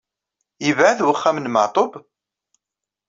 Yebɛed 0.65 0.99
uxxam 1.11 1.37
n 1.39 1.49
Maɛṭub? 1.53 1.91